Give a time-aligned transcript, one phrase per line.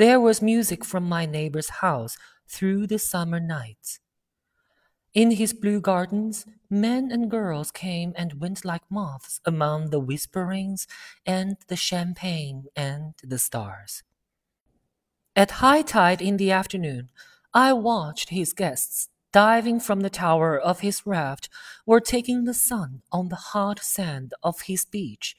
[0.00, 2.16] there was music from my neighbor's house
[2.48, 3.98] through the summer nights.
[5.12, 10.86] In his blue gardens, men and girls came and went like moths among the whisperings
[11.26, 14.02] and the champagne and the stars.
[15.36, 17.10] At high tide in the afternoon,
[17.52, 21.50] I watched his guests diving from the tower of his raft
[21.84, 25.36] or taking the sun on the hot sand of his beach,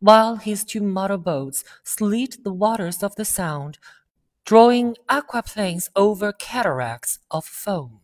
[0.00, 3.78] while his two motor boats slid the waters of the Sound,
[4.50, 8.00] drawing aquaplanes over cataracts of foam.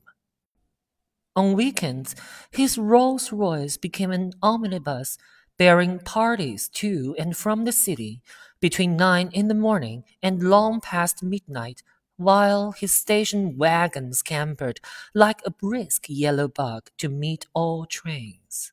[1.34, 2.14] On weekends,
[2.52, 5.18] his Rolls Royce became an omnibus
[5.58, 8.22] bearing parties to and from the city
[8.60, 11.82] between nine in the morning and long past midnight,
[12.16, 14.78] while his station wagon scampered
[15.16, 18.70] like a brisk yellow bug to meet all trains.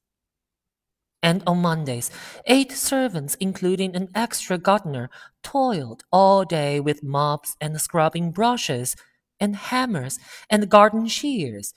[1.24, 2.12] And on Mondays,
[2.46, 5.10] eight servants, including an extra gardener,
[5.42, 8.96] toiled all day with mops and scrubbing brushes
[9.40, 11.74] and hammers and garden shears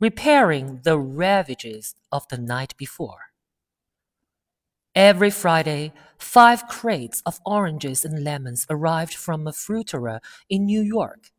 [0.00, 3.30] repairing the ravages of the night before.
[4.94, 11.30] Every Friday, five crates of oranges and lemons arrived from a fruiterer in New York.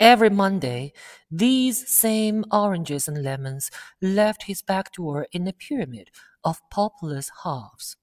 [0.00, 0.92] Every Monday,
[1.30, 6.10] these same oranges and lemons left his back door in a pyramid
[6.42, 7.96] of populous halves.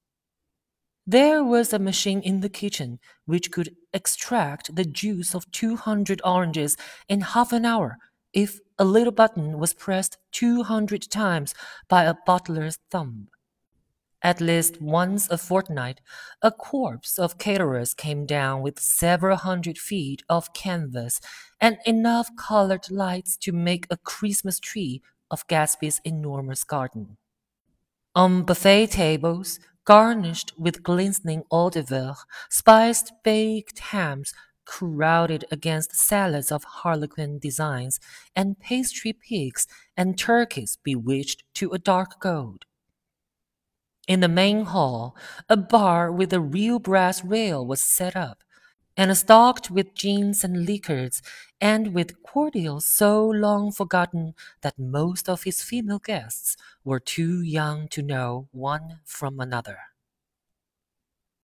[1.08, 6.78] There was a machine in the kitchen which could extract the juice of 200 oranges
[7.08, 7.98] in half an hour
[8.34, 11.56] if a little button was pressed 200 times
[11.88, 13.30] by a butler's thumb.
[14.26, 16.02] At least once a fortnight,
[16.42, 21.22] a corps of caterers came down with several hundred feet of canvas
[21.62, 27.18] and enough colored lights to make a Christmas tree of Gatsby's enormous garden.
[28.16, 34.34] On buffet tables, garnished with glistening hors d'oeuvres, spiced baked hams
[34.66, 38.00] crowded against salads of harlequin designs
[38.36, 42.66] and pastry pigs and turkeys bewitched to a dark gold.
[44.08, 45.16] In the main hall,
[45.48, 48.44] a bar with a real brass rail was set up,
[48.98, 51.22] and stocked with gins and liquors,
[51.62, 57.88] and with cordials so long forgotten that most of his female guests were too young
[57.90, 59.78] to know one from another.